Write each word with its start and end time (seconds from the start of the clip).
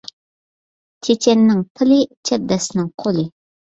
چېچەننىڭ 1.09 1.63
تىلى، 1.79 2.01
چەبدەسنىڭ 2.33 2.95
قولى 3.09 3.33